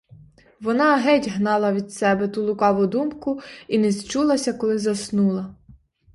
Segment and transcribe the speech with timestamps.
[0.61, 5.55] Вона геть гнала від себе ту лукаву думку і незчулася, коли заснула.